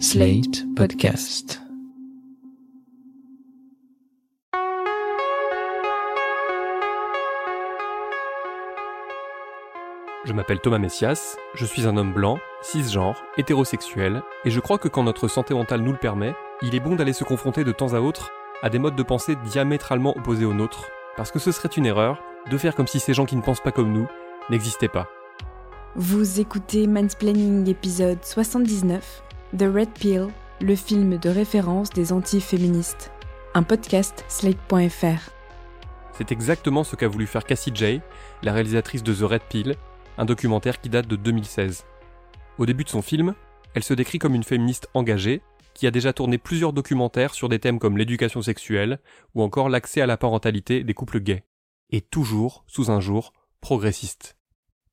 [0.00, 1.62] Slate Podcast.
[10.24, 14.88] Je m'appelle Thomas Messias, je suis un homme blanc, cisgenre, hétérosexuel, et je crois que
[14.88, 17.94] quand notre santé mentale nous le permet, il est bon d'aller se confronter de temps
[17.94, 18.32] à autre
[18.62, 22.20] à des modes de pensée diamétralement opposés aux nôtres, parce que ce serait une erreur
[22.50, 24.08] de faire comme si ces gens qui ne pensent pas comme nous
[24.50, 25.08] n'existaient pas.
[25.96, 29.22] Vous écoutez Mansplaining épisode 79,
[29.56, 30.30] The Red Pill,
[30.60, 33.12] le film de référence des anti-féministes.
[33.54, 35.30] Un podcast slate.fr.
[36.18, 38.00] C'est exactement ce qu'a voulu faire Cassie Jay,
[38.42, 39.76] la réalisatrice de The Red Pill,
[40.18, 41.84] un documentaire qui date de 2016.
[42.58, 43.34] Au début de son film,
[43.74, 45.40] elle se décrit comme une féministe engagée,
[45.72, 48.98] qui a déjà tourné plusieurs documentaires sur des thèmes comme l'éducation sexuelle
[49.36, 51.44] ou encore l'accès à la parentalité des couples gays.
[51.90, 54.36] Et toujours sous un jour progressiste.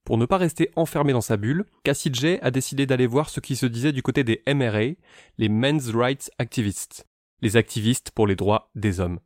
[0.03, 3.39] Pour ne pas rester enfermé dans sa bulle, Cassie Jay a décidé d'aller voir ce
[3.39, 4.95] qui se disait du côté des MRA,
[5.37, 7.07] les Men's Rights Activists,
[7.41, 9.19] les activistes pour les droits des hommes.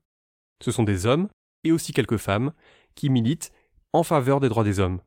[0.62, 1.30] Ce sont des hommes,
[1.64, 2.52] et aussi quelques femmes,
[2.94, 3.52] qui militent
[3.94, 5.02] en faveur des droits des hommes.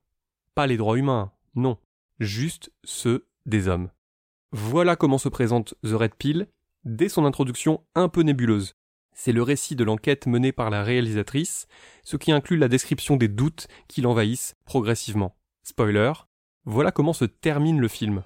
[0.55, 1.79] Pas les droits humains, non,
[2.19, 3.91] juste ceux des hommes.
[4.53, 6.49] Voilà comment se présente The Red Pill
[6.85, 8.75] dès son introduction un peu nébuleuse.
[9.15, 11.67] C'est le récit de l'enquête menée par la réalisatrice,
[12.05, 15.38] ce qui inclut la description des doutes qui l'envahissent progressivement.
[15.69, 16.13] Spoiler,
[16.65, 18.23] voilà comment se termine le film.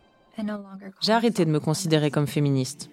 [1.00, 2.88] J'ai arrêté de me considérer comme féministe.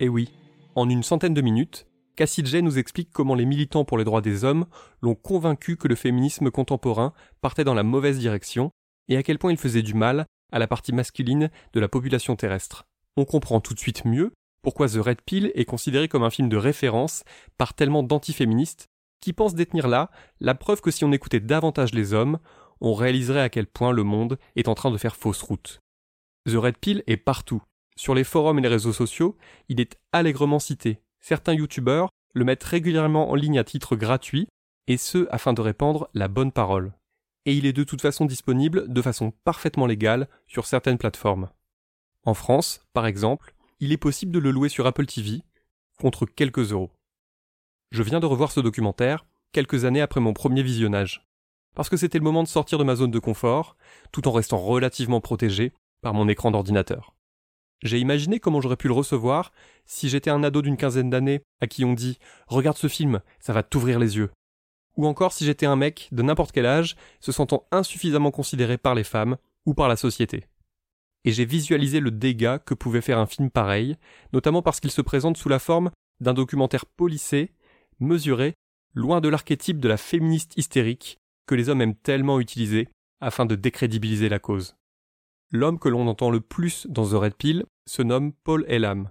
[0.00, 0.32] Et oui,
[0.74, 1.86] en une centaine de minutes,
[2.16, 4.66] Cassie Jay nous explique comment les militants pour les droits des hommes
[5.00, 8.72] l'ont convaincu que le féminisme contemporain partait dans la mauvaise direction
[9.06, 12.34] et à quel point il faisait du mal à la partie masculine de la population
[12.34, 12.82] terrestre.
[13.16, 16.48] On comprend tout de suite mieux pourquoi The Red Pill est considéré comme un film
[16.48, 17.22] de référence
[17.58, 18.88] par tellement d'antiféministes
[19.20, 22.40] qui pensent détenir là la preuve que si on écoutait davantage les hommes,
[22.80, 25.80] on réaliserait à quel point le monde est en train de faire fausse route.
[26.46, 27.62] The Red Pill est partout.
[27.96, 29.36] Sur les forums et les réseaux sociaux,
[29.68, 31.00] il est allègrement cité.
[31.20, 34.46] Certains youtubeurs le mettent régulièrement en ligne à titre gratuit,
[34.86, 36.92] et ce afin de répandre la bonne parole.
[37.46, 41.48] Et il est de toute façon disponible de façon parfaitement légale sur certaines plateformes.
[42.24, 45.42] En France, par exemple, il est possible de le louer sur Apple TV
[45.98, 46.92] contre quelques euros.
[47.90, 51.26] Je viens de revoir ce documentaire quelques années après mon premier visionnage
[51.76, 53.76] parce que c'était le moment de sortir de ma zone de confort,
[54.10, 57.14] tout en restant relativement protégé par mon écran d'ordinateur.
[57.82, 59.52] J'ai imaginé comment j'aurais pu le recevoir
[59.84, 63.52] si j'étais un ado d'une quinzaine d'années à qui on dit Regarde ce film, ça
[63.52, 64.30] va t'ouvrir les yeux.
[64.96, 68.94] Ou encore si j'étais un mec de n'importe quel âge se sentant insuffisamment considéré par
[68.94, 69.36] les femmes
[69.66, 70.46] ou par la société.
[71.24, 73.96] Et j'ai visualisé le dégât que pouvait faire un film pareil,
[74.32, 77.52] notamment parce qu'il se présente sous la forme d'un documentaire polissé,
[78.00, 78.54] mesuré,
[78.94, 82.88] loin de l'archétype de la féministe hystérique que les hommes aiment tellement utiliser
[83.20, 84.76] afin de décrédibiliser la cause.
[85.50, 89.10] L'homme que l'on entend le plus dans The Red Pill se nomme Paul Elam.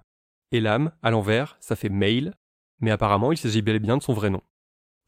[0.52, 2.34] Elam, à l'envers, ça fait male,
[2.80, 4.42] mais apparemment il s'agit bel et bien de son vrai nom.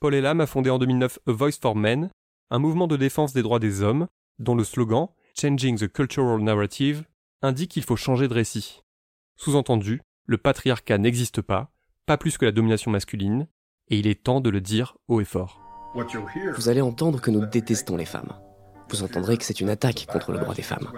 [0.01, 2.11] Paul Elam a fondé en 2009 A Voice for Men,
[2.51, 4.07] un mouvement de défense des droits des hommes,
[4.39, 7.05] dont le slogan Changing the Cultural Narrative
[7.43, 8.83] indique qu'il faut changer de récit.
[9.37, 11.71] Sous-entendu, le patriarcat n'existe pas,
[12.07, 13.47] pas plus que la domination masculine,
[13.89, 15.58] et il est temps de le dire haut et fort.
[15.95, 18.33] Vous allez entendre que nous détestons les femmes.
[18.91, 20.91] Vous entendrez que c'est une attaque contre le droit des femmes.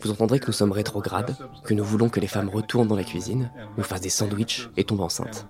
[0.00, 3.04] Vous entendrez que nous sommes rétrogrades, que nous voulons que les femmes retournent dans la
[3.04, 5.46] cuisine, nous fassent des sandwichs et tombent enceintes.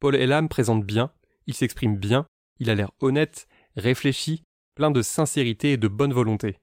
[0.00, 1.10] Paul Elam présente bien,
[1.46, 2.26] il s'exprime bien,
[2.58, 4.42] il a l'air honnête, réfléchi,
[4.74, 6.58] plein de sincérité et de bonne volonté.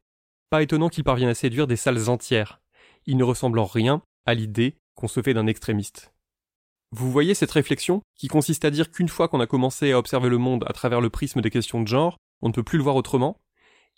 [0.49, 2.59] Pas étonnant qu'il parvienne à séduire des salles entières.
[3.05, 6.11] Il ne ressemble en rien à l'idée qu'on se fait d'un extrémiste.
[6.91, 10.27] Vous voyez cette réflexion qui consiste à dire qu'une fois qu'on a commencé à observer
[10.27, 12.83] le monde à travers le prisme des questions de genre, on ne peut plus le
[12.83, 13.37] voir autrement?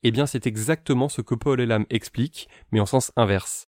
[0.03, 3.67] Eh bien c'est exactement ce que Paul Elam explique, mais en sens inverse.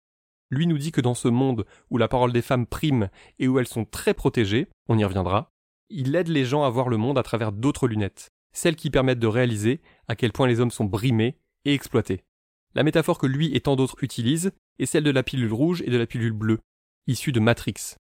[0.50, 3.60] Lui nous dit que dans ce monde où la parole des femmes prime et où
[3.60, 5.52] elles sont très protégées, on y reviendra,
[5.92, 9.20] il aide les gens à voir le monde à travers d'autres lunettes, celles qui permettent
[9.20, 12.24] de réaliser à quel point les hommes sont brimés et exploités.
[12.74, 15.92] La métaphore que lui et tant d'autres utilisent est celle de la pilule rouge et
[15.92, 16.60] de la pilule bleue,
[17.06, 17.98] issue de Matrix.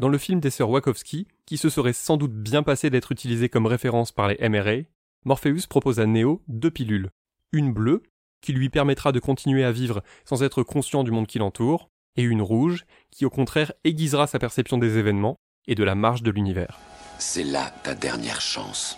[0.00, 3.50] Dans le film des sœurs Wachowski, qui se serait sans doute bien passé d'être utilisé
[3.50, 4.86] comme référence par les MRA,
[5.26, 7.10] Morpheus propose à Neo deux pilules.
[7.52, 8.02] Une bleue,
[8.40, 12.22] qui lui permettra de continuer à vivre sans être conscient du monde qui l'entoure, et
[12.22, 15.36] une rouge, qui au contraire aiguisera sa perception des événements
[15.66, 16.78] et de la marche de l'univers.
[17.18, 18.96] C'est là ta dernière chance.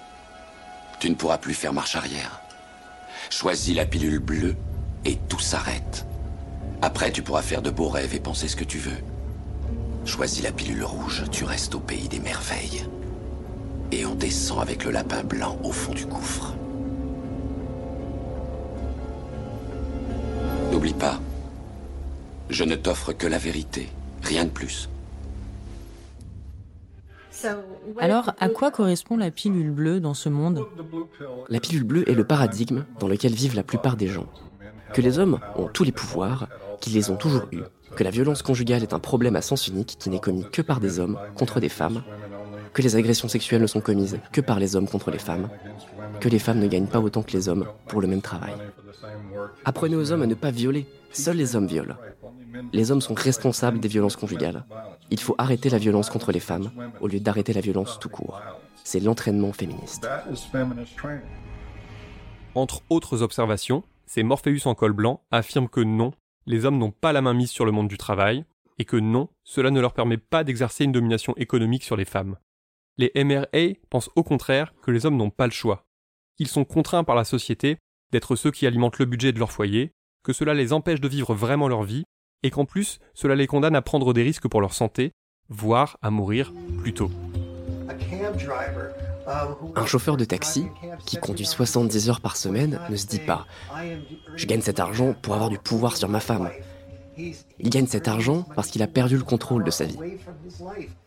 [1.01, 2.41] Tu ne pourras plus faire marche arrière.
[3.29, 4.55] Choisis la pilule bleue
[5.05, 6.07] et tout s'arrête.
[6.81, 9.03] Après, tu pourras faire de beaux rêves et penser ce que tu veux.
[10.05, 12.85] Choisis la pilule rouge, tu restes au pays des merveilles.
[13.93, 16.55] Et on descend avec le lapin blanc au fond du gouffre.
[20.73, 21.21] N'oublie pas,
[22.51, 23.89] Je ne t'offre que la vérité,
[24.23, 24.89] rien de plus.
[27.99, 30.67] Alors, à quoi correspond la pilule bleue dans ce monde
[31.49, 34.27] La pilule bleue est le paradigme dans lequel vivent la plupart des gens.
[34.93, 36.49] Que les hommes ont tous les pouvoirs,
[36.81, 37.63] qu'ils les ont toujours eus,
[37.97, 40.81] que la violence conjugale est un problème à sens unique qui n'est commis que par
[40.81, 42.03] des hommes contre des femmes,
[42.73, 45.49] que les agressions sexuelles ne sont commises que par les hommes contre les femmes,
[46.21, 48.55] que les femmes ne gagnent pas autant que les hommes pour le même travail.
[49.65, 51.97] Apprenez aux hommes à ne pas violer, seuls les hommes violent.
[52.73, 54.65] Les hommes sont responsables des violences conjugales.
[55.11, 58.41] Il faut arrêter la violence contre les femmes au lieu d'arrêter la violence tout court.
[58.85, 60.09] C'est l'entraînement féministe.
[62.55, 66.13] Entre autres observations, ces Morpheus en col blanc affirment que non,
[66.47, 68.45] les hommes n'ont pas la main mise sur le monde du travail,
[68.79, 72.37] et que non, cela ne leur permet pas d'exercer une domination économique sur les femmes.
[72.99, 75.87] Les MRA pensent au contraire que les hommes n'ont pas le choix.
[76.39, 77.79] Ils sont contraints par la société
[78.11, 79.93] d'être ceux qui alimentent le budget de leur foyer,
[80.23, 82.05] que cela les empêche de vivre vraiment leur vie,
[82.43, 85.13] et qu'en plus, cela les condamne à prendre des risques pour leur santé,
[85.49, 87.11] voire à mourir plus tôt.
[89.77, 90.67] Un chauffeur de taxi
[91.07, 93.47] qui conduit 70 heures par semaine ne se dit pas⁇
[94.37, 96.51] Je gagne cet argent pour avoir du pouvoir sur ma femme⁇
[97.59, 99.99] Il gagne cet argent parce qu'il a perdu le contrôle de sa vie.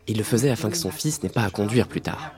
[0.06, 2.32] Il le faisait afin que son fils n'ait pas à conduire plus tard.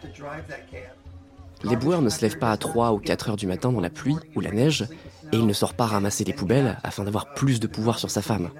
[1.64, 3.90] Les boueurs ne se lèvent pas à 3 ou 4 heures du matin dans la
[3.90, 4.86] pluie ou la neige,
[5.32, 8.22] et il ne sort pas ramasser les poubelles afin d'avoir plus de pouvoir sur sa
[8.22, 8.50] femme.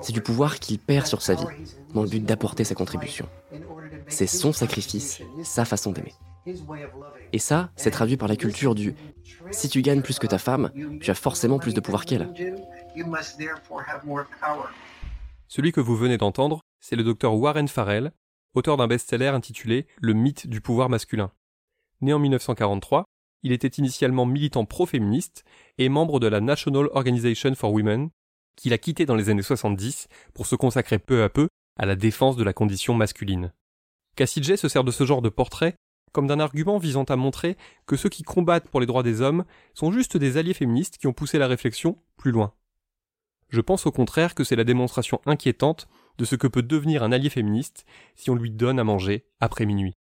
[0.00, 1.46] C'est du pouvoir qu'il perd sur sa vie,
[1.94, 3.26] dans le but d'apporter sa contribution.
[4.08, 6.14] C'est son sacrifice, sa façon d'aimer.
[7.32, 8.94] Et ça, c'est traduit par la culture du
[9.50, 12.28] si tu gagnes plus que ta femme, tu as forcément plus de pouvoir qu'elle.
[15.48, 18.12] Celui que vous venez d'entendre, c'est le docteur Warren Farrell,
[18.54, 21.30] auteur d'un best-seller intitulé Le mythe du pouvoir masculin.
[22.00, 23.04] Né en 1943,
[23.42, 25.44] il était initialement militant pro-féministe
[25.78, 28.10] et membre de la National Organization for Women,
[28.56, 31.48] qu'il a quitté dans les années 70 pour se consacrer peu à peu
[31.78, 33.52] à la défense de la condition masculine.
[34.16, 35.76] Cassidje se sert de ce genre de portrait
[36.12, 37.56] comme d'un argument visant à montrer
[37.86, 39.44] que ceux qui combattent pour les droits des hommes
[39.74, 42.52] sont juste des alliés féministes qui ont poussé la réflexion plus loin.
[43.48, 45.88] Je pense au contraire que c'est la démonstration inquiétante
[46.18, 49.64] de ce que peut devenir un allié féministe si on lui donne à manger après
[49.64, 49.94] minuit.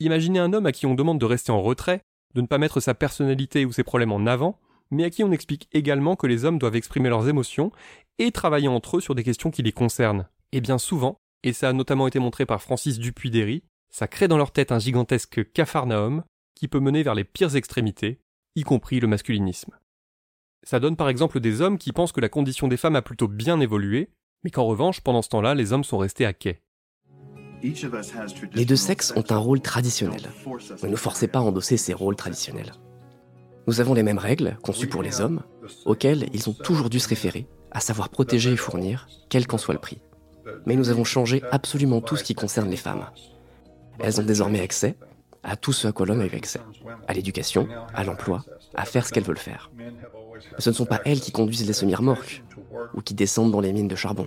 [0.00, 2.02] Imaginez un homme à qui on demande de rester en retrait,
[2.34, 4.58] de ne pas mettre sa personnalité ou ses problèmes en avant,
[4.90, 7.72] mais à qui on explique également que les hommes doivent exprimer leurs émotions
[8.18, 10.28] et travailler entre eux sur des questions qui les concernent.
[10.52, 14.38] Et bien souvent, et ça a notamment été montré par Francis Dupuy-Derry, ça crée dans
[14.38, 16.22] leur tête un gigantesque capharnaüm
[16.54, 18.20] qui peut mener vers les pires extrémités,
[18.54, 19.72] y compris le masculinisme.
[20.62, 23.28] Ça donne par exemple des hommes qui pensent que la condition des femmes a plutôt
[23.28, 24.10] bien évolué,
[24.42, 26.62] mais qu'en revanche, pendant ce temps-là, les hommes sont restés à quai.
[28.52, 30.30] Les deux sexes ont un rôle traditionnel.
[30.82, 32.72] Ne nous forcez pas à endosser ces rôles traditionnels.
[33.66, 35.42] Nous avons les mêmes règles, conçues pour les hommes,
[35.84, 39.74] auxquelles ils ont toujours dû se référer, à savoir protéger et fournir, quel qu'en soit
[39.74, 40.00] le prix.
[40.66, 43.06] Mais nous avons changé absolument tout ce qui concerne les femmes.
[43.98, 44.96] Elles ont désormais accès
[45.42, 46.60] à tout ce à quoi l'homme a eu accès,
[47.06, 48.44] à l'éducation, à l'emploi,
[48.74, 49.70] à faire ce qu'elles veulent faire.
[50.58, 52.42] Ce ne sont pas elles qui conduisent les semi-remorques
[52.94, 54.26] ou qui descendent dans les mines de charbon.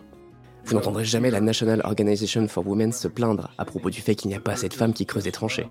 [0.65, 4.29] Vous n'entendrez jamais la National Organization for Women se plaindre à propos du fait qu'il
[4.29, 5.67] n'y a pas assez de femmes qui creusent des tranchées.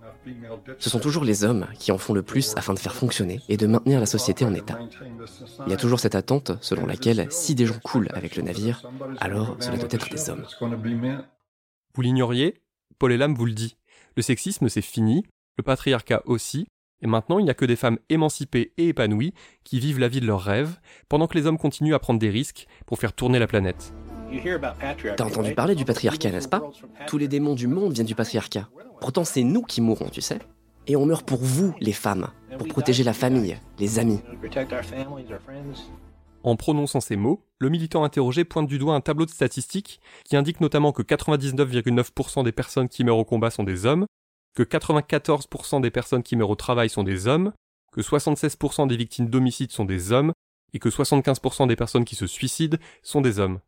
[0.78, 3.56] Ce sont toujours les hommes qui en font le plus afin de faire fonctionner et
[3.56, 4.78] de maintenir la société en état.
[5.66, 8.82] Il y a toujours cette attente selon laquelle si des gens coulent avec le navire,
[9.20, 10.44] alors cela doit être des hommes.
[11.94, 12.60] Vous l'ignoriez?
[12.98, 13.77] Paul Elam vous le dit.
[14.16, 15.24] Le sexisme c'est fini,
[15.56, 16.66] le patriarcat aussi,
[17.02, 20.20] et maintenant il n'y a que des femmes émancipées et épanouies qui vivent la vie
[20.20, 20.78] de leurs rêves,
[21.08, 23.92] pendant que les hommes continuent à prendre des risques pour faire tourner la planète.
[25.16, 26.62] T'as entendu parler du patriarcat, n'est-ce pas?
[27.06, 28.68] Tous les démons du monde viennent du patriarcat.
[29.00, 30.38] Pourtant, c'est nous qui mourons, tu sais.
[30.86, 32.28] Et on meurt pour vous, les femmes,
[32.58, 34.20] pour protéger la famille, les amis.
[36.42, 40.36] En prononçant ces mots, le militant interrogé pointe du doigt un tableau de statistiques qui
[40.36, 44.06] indique notamment que 99,9% des personnes qui meurent au combat sont des hommes,
[44.54, 47.52] que 94% des personnes qui meurent au travail sont des hommes,
[47.92, 50.32] que 76% des victimes d'homicide sont des hommes,
[50.72, 53.60] et que 75% des personnes qui se suicident sont des hommes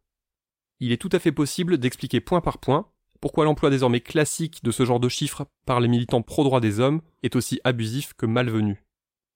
[0.81, 2.89] il est tout à fait possible d'expliquer point par point
[3.21, 7.03] pourquoi l'emploi désormais classique de ce genre de chiffres par les militants pro-droits des hommes
[7.23, 8.83] est aussi abusif que malvenu.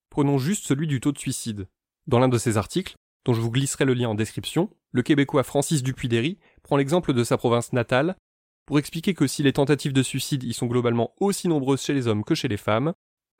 [0.08, 1.68] Prenons juste celui du taux de suicide.
[2.06, 5.42] Dans l'un de ses articles, dont je vous glisserai le lien en description, le Québécois
[5.42, 8.16] Francis Dupuy-Derry prend l'exemple de sa province natale
[8.66, 12.06] pour expliquer que si les tentatives de suicide y sont globalement aussi nombreuses chez les
[12.06, 12.92] hommes que chez les femmes,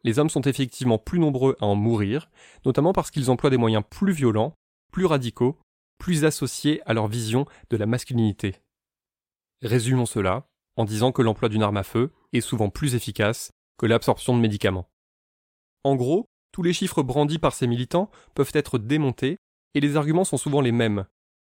[0.03, 2.31] les hommes sont effectivement plus nombreux à en mourir,
[2.67, 4.55] notamment parce qu'ils emploient des moyens plus violents,
[4.93, 5.59] plus radicaux
[5.99, 8.57] plus associés à leur vision de la masculinité.
[9.62, 13.87] Résumons cela en disant que l'emploi d'une arme à feu est souvent plus efficace que
[13.87, 14.91] l'absorption de médicaments.
[15.83, 19.38] En gros, tous les chiffres brandis par ces militants peuvent être démontés
[19.75, 21.07] et les arguments sont souvent les mêmes.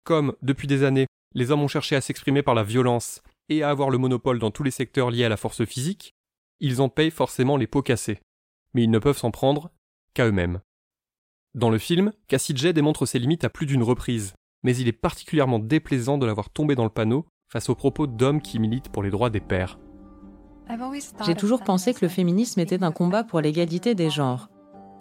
[0.05, 3.71] Comme, depuis des années, les hommes ont cherché à s'exprimer par la violence et à
[3.71, 6.15] avoir le monopole dans tous les secteurs liés à la force physique,
[6.61, 8.21] ils en payent forcément les pots cassés.
[8.75, 9.71] Mais ils ne peuvent s'en prendre
[10.15, 10.61] qu'à eux-mêmes.
[11.55, 14.93] Dans le film, Cassie J démontre ses limites à plus d'une reprise, mais il est
[14.93, 19.03] particulièrement déplaisant de l'avoir tombé dans le panneau face aux propos d'hommes qui militent pour
[19.03, 19.79] les droits des pères.
[21.27, 24.49] J'ai toujours pensé que le féminisme était un combat pour l'égalité des genres.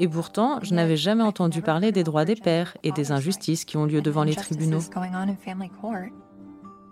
[0.02, 3.78] Et pourtant, je n'avais jamais entendu parler des droits des pères et des injustices qui
[3.78, 4.80] ont lieu devant les tribunaux.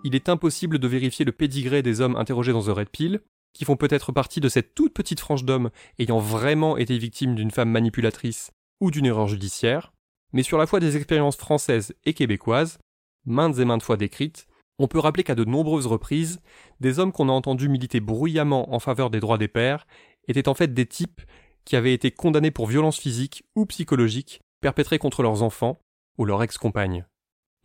[0.04, 3.20] Il est impossible de vérifier le pédigré des hommes interrogés dans The Red Pill,
[3.52, 7.50] qui font peut-être partie de cette toute petite frange d'hommes ayant vraiment été victimes d'une
[7.50, 9.92] femme manipulatrice ou d'une erreur judiciaire,
[10.32, 12.78] mais sur la foi des expériences françaises et québécoises,
[13.26, 14.46] maintes et maintes fois décrites,
[14.78, 16.38] on peut rappeler qu'à de nombreuses reprises,
[16.78, 19.88] des hommes qu'on a entendus militer bruyamment en faveur des droits des pères
[20.28, 21.22] étaient en fait des types
[21.64, 25.78] qui avaient été condamnés pour violences physiques ou psychologiques perpétrées contre leurs enfants
[26.18, 27.06] ou leurs ex-compagnes.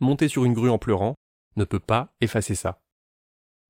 [0.00, 1.14] Monter sur une grue en pleurant
[1.56, 2.80] ne peut pas effacer ça.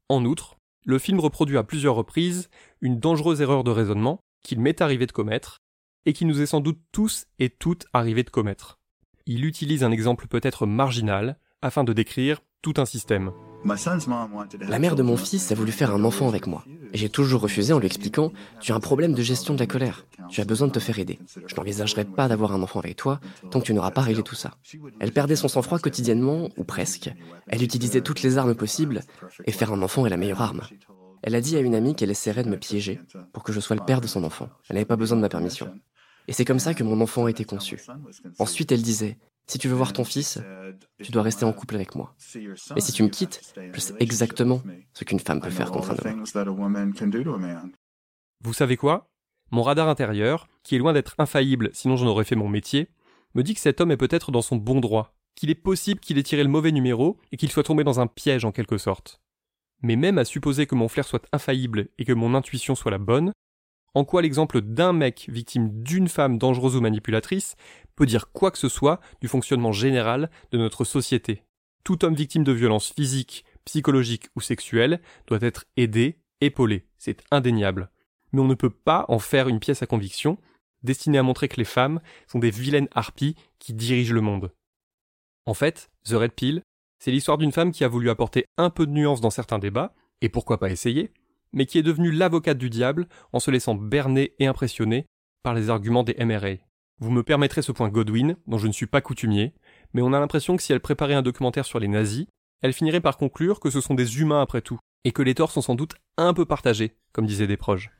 [0.08, 2.48] En outre, le film reproduit à plusieurs reprises
[2.80, 5.58] une dangereuse erreur de raisonnement qu'il m'est arrivé de commettre
[6.04, 8.78] et qui nous est sans doute tous et toutes arrivé de commettre.
[9.26, 13.32] Il utilise un exemple peut-être marginal afin de décrire tout un système.
[14.60, 16.64] La mère de mon fils a voulu faire un enfant avec moi.
[16.92, 20.06] J'ai toujours refusé en lui expliquant Tu as un problème de gestion de la colère.
[20.28, 21.18] Tu as besoin de te faire aider.
[21.46, 23.20] Je n'envisagerai pas d'avoir un enfant avec toi
[23.50, 24.52] tant que tu n'auras pas réglé tout ça.
[25.00, 27.10] Elle perdait son sang-froid quotidiennement, ou presque.
[27.48, 29.02] Elle utilisait toutes les armes possibles,
[29.44, 30.62] et faire un enfant est la meilleure arme.
[31.22, 33.00] Elle a dit à une amie qu'elle essaierait de me piéger
[33.32, 34.48] pour que je sois le père de son enfant.
[34.68, 35.72] Elle n'avait pas besoin de ma permission.
[36.28, 37.80] Et c'est comme ça que mon enfant a été conçu.
[38.38, 40.40] Ensuite, elle disait si tu veux voir ton fils,
[41.02, 42.14] tu dois rester en couple avec moi.
[42.76, 44.62] Et si tu me quittes, je sais exactement
[44.92, 46.24] ce qu'une femme peut faire contre un homme.
[48.42, 49.10] Vous savez quoi?
[49.50, 52.88] Mon radar intérieur, qui est loin d'être infaillible sinon j'en aurais fait mon métier,
[53.34, 56.18] me dit que cet homme est peut-être dans son bon droit, qu'il est possible qu'il
[56.18, 59.20] ait tiré le mauvais numéro et qu'il soit tombé dans un piège en quelque sorte.
[59.82, 62.98] Mais même à supposer que mon flair soit infaillible et que mon intuition soit la
[62.98, 63.32] bonne,
[63.94, 67.56] en quoi l'exemple d'un mec victime d'une femme dangereuse ou manipulatrice
[67.96, 71.42] peut dire quoi que ce soit du fonctionnement général de notre société.
[71.82, 77.90] Tout homme victime de violences physiques, psychologiques ou sexuelles doit être aidé, épaulé, c'est indéniable.
[78.32, 80.38] Mais on ne peut pas en faire une pièce à conviction,
[80.82, 84.52] destinée à montrer que les femmes sont des vilaines harpies qui dirigent le monde.
[85.46, 86.62] En fait, The Red Pill,
[86.98, 89.94] c'est l'histoire d'une femme qui a voulu apporter un peu de nuance dans certains débats,
[90.20, 91.12] et pourquoi pas essayer,
[91.52, 95.06] mais qui est devenue l'avocate du diable en se laissant berner et impressionner
[95.42, 96.65] par les arguments des MRA.
[96.98, 99.52] Vous me permettrez ce point Godwin, dont je ne suis pas coutumier,
[99.92, 102.26] mais on a l'impression que si elle préparait un documentaire sur les nazis,
[102.62, 105.50] elle finirait par conclure que ce sont des humains après tout, et que les torts
[105.50, 107.90] sont sans doute un peu partagés, comme disaient des proches.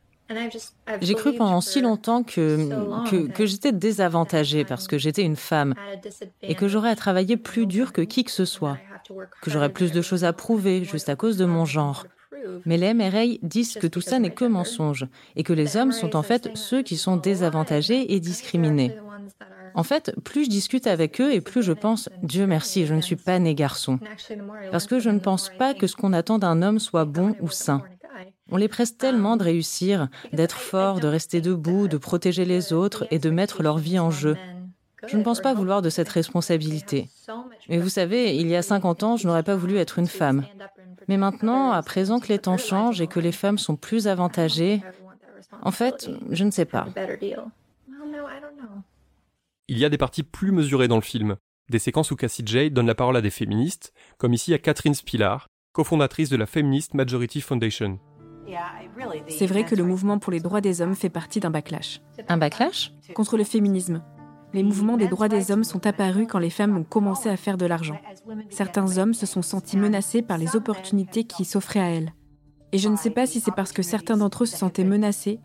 [1.02, 5.74] J'ai cru pendant si longtemps que, que, que j'étais désavantagée parce que j'étais une femme
[6.42, 8.78] et que j'aurais à travailler plus dur que qui que ce soit,
[9.42, 12.06] que j'aurais plus de choses à prouver juste à cause de mon genre.
[12.64, 16.16] Mais les MRA disent que tout ça n'est que mensonge et que les hommes sont
[16.16, 18.96] en fait ceux qui sont désavantagés et discriminés.
[19.74, 23.02] En fait, plus je discute avec eux et plus je pense Dieu merci, je ne
[23.02, 23.98] suis pas né garçon.
[24.70, 27.50] Parce que je ne pense pas que ce qu'on attend d'un homme soit bon ou
[27.50, 27.82] sain.
[28.50, 33.06] On les presse tellement de réussir, d'être fort, de rester debout, de protéger les autres
[33.10, 34.36] et de mettre leur vie en jeu.
[35.06, 37.08] Je ne pense pas vouloir de cette responsabilité.
[37.68, 40.44] Mais vous savez, il y a 50 ans, je n'aurais pas voulu être une femme.
[41.08, 44.82] Mais maintenant, à présent que les temps changent et que les femmes sont plus avantagées,
[45.62, 46.86] en fait, je ne sais pas.
[49.68, 51.36] Il y a des parties plus mesurées dans le film,
[51.70, 54.94] des séquences où Cassie J donne la parole à des féministes, comme ici à Catherine
[54.94, 57.98] Spillar, cofondatrice de la Feminist Majority Foundation.
[59.28, 62.00] C'est vrai que le mouvement pour les droits des hommes fait partie d'un backlash.
[62.28, 62.92] Un backlash?
[63.14, 64.02] Contre le féminisme.
[64.56, 67.58] Les mouvements des droits des hommes sont apparus quand les femmes ont commencé à faire
[67.58, 67.98] de l'argent.
[68.48, 72.14] Certains hommes se sont sentis menacés par les opportunités qui s'offraient à elles.
[72.72, 75.40] Et je ne sais pas si c'est parce que certains d'entre eux se sentaient menacés,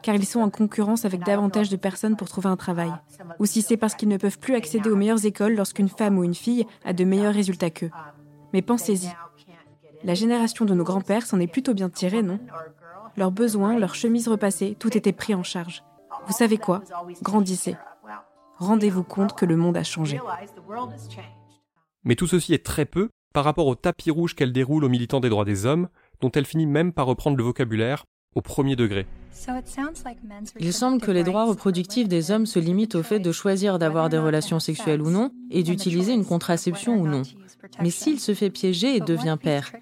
[0.00, 2.90] car ils sont en concurrence avec davantage de personnes pour trouver un travail,
[3.38, 6.24] ou si c'est parce qu'ils ne peuvent plus accéder aux meilleures écoles lorsqu'une femme ou
[6.24, 7.90] une fille a de meilleurs résultats qu'eux.
[8.54, 9.10] Mais pensez-y.
[10.02, 12.38] La génération de nos grands-pères s'en est plutôt bien tirée, non?
[13.18, 15.84] Leurs besoins, leurs chemises repassées, tout était pris en charge.
[16.26, 16.80] Vous savez quoi?
[17.22, 17.76] Grandissez
[18.58, 20.20] rendez-vous compte que le monde a changé.
[22.04, 25.20] Mais tout ceci est très peu par rapport au tapis rouge qu'elle déroule aux militants
[25.20, 25.88] des droits des hommes,
[26.20, 29.06] dont elle finit même par reprendre le vocabulaire au premier degré.
[30.58, 34.08] Il semble que les droits reproductifs des hommes se limitent au fait de choisir d'avoir
[34.08, 37.22] des relations sexuelles ou non et d'utiliser une contraception ou non.
[37.82, 39.72] Mais s'il se fait piéger et devient père?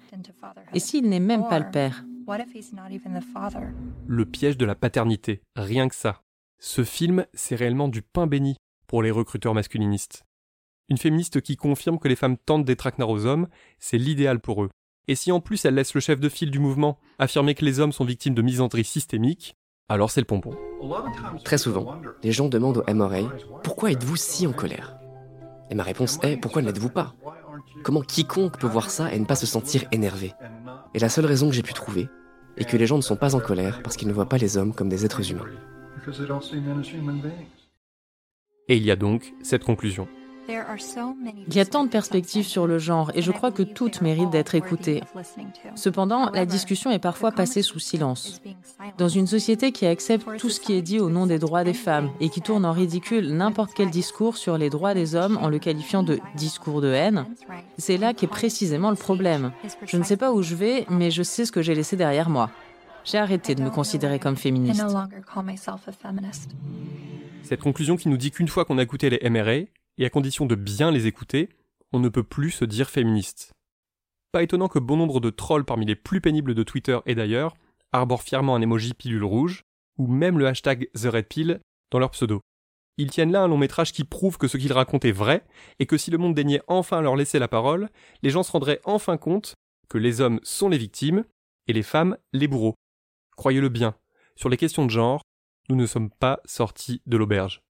[0.73, 2.03] Et s'il n'est même pas le père?
[4.07, 6.21] Le piège de la paternité, rien que ça.
[6.59, 8.55] Ce film, c'est réellement du pain béni
[8.87, 10.25] pour les recruteurs masculinistes.
[10.89, 13.47] Une féministe qui confirme que les femmes tentent des traquenards aux hommes,
[13.79, 14.69] c'est l'idéal pour eux.
[15.07, 17.79] Et si en plus elle laisse le chef de file du mouvement affirmer que les
[17.79, 19.55] hommes sont victimes de misandrie systémique,
[19.87, 20.55] alors c'est le pompon.
[21.43, 23.29] Très souvent, les gens demandent au MRA
[23.63, 24.97] Pourquoi êtes-vous si en colère?
[25.69, 27.15] Et ma réponse est Pourquoi ne l'êtes-vous pas?
[27.83, 30.33] Comment quiconque peut voir ça et ne pas se sentir énervé?
[30.93, 32.09] Et la seule raison que j'ai pu trouver
[32.57, 34.57] est que les gens ne sont pas en colère parce qu'ils ne voient pas les
[34.57, 35.45] hommes comme des êtres humains.
[38.67, 40.07] Et il y a donc cette conclusion.
[40.47, 44.29] Il y a tant de perspectives sur le genre et je crois que toutes méritent
[44.29, 45.01] d'être écoutées.
[45.75, 48.41] Cependant, la discussion est parfois passée sous silence.
[48.97, 51.73] Dans une société qui accepte tout ce qui est dit au nom des droits des
[51.73, 55.49] femmes et qui tourne en ridicule n'importe quel discours sur les droits des hommes en
[55.49, 57.25] le qualifiant de discours de haine,
[57.77, 59.51] c'est là qu'est précisément le problème.
[59.85, 62.29] Je ne sais pas où je vais, mais je sais ce que j'ai laissé derrière
[62.29, 62.51] moi.
[63.03, 64.83] J'ai arrêté de me considérer comme féministe.
[67.45, 70.47] Cette conclusion qui nous dit qu'une fois qu'on a écouté les MRA, et à condition
[70.47, 71.49] de bien les écouter,
[71.93, 73.53] on ne peut plus se dire féministe.
[74.31, 77.55] Pas étonnant que bon nombre de trolls parmi les plus pénibles de Twitter et d'ailleurs
[77.91, 79.61] arborent fièrement un emoji pilule rouge,
[79.99, 81.59] ou même le hashtag TheRedPill
[81.91, 82.41] dans leur pseudo.
[82.97, 85.45] Ils tiennent là un long métrage qui prouve que ce qu'ils racontent est vrai,
[85.77, 87.89] et que si le monde daignait enfin leur laisser la parole,
[88.23, 89.53] les gens se rendraient enfin compte
[89.87, 91.25] que les hommes sont les victimes,
[91.67, 92.73] et les femmes les bourreaux.
[93.37, 93.95] Croyez-le bien,
[94.35, 95.21] sur les questions de genre,
[95.69, 97.65] nous ne sommes pas sortis de l'auberge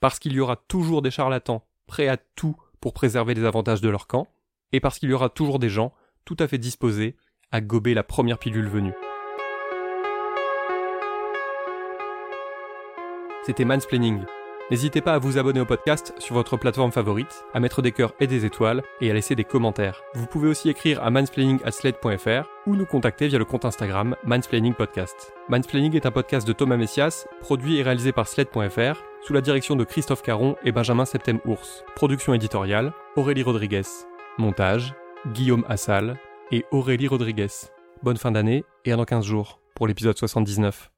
[0.00, 3.88] parce qu'il y aura toujours des charlatans prêts à tout pour préserver les avantages de
[3.88, 4.28] leur camp,
[4.72, 5.92] et parce qu'il y aura toujours des gens
[6.24, 7.16] tout à fait disposés
[7.50, 8.94] à gober la première pilule venue.
[13.44, 14.24] C'était Mansplaining.
[14.70, 18.12] N'hésitez pas à vous abonner au podcast sur votre plateforme favorite, à mettre des cœurs
[18.20, 20.02] et des étoiles et à laisser des commentaires.
[20.14, 25.32] Vous pouvez aussi écrire à mansplaining@slate.fr ou nous contacter via le compte Instagram Mansplaining Podcast.
[25.48, 29.74] Mansplaining est un podcast de Thomas Messias, produit et réalisé par slate.fr sous la direction
[29.74, 31.84] de Christophe Caron et Benjamin Septem-Ours.
[31.96, 33.82] Production éditoriale, Aurélie Rodriguez.
[34.36, 34.94] Montage,
[35.32, 36.18] Guillaume Assal
[36.52, 37.48] et Aurélie Rodriguez.
[38.02, 40.97] Bonne fin d'année et à dans 15 jours pour l'épisode 79.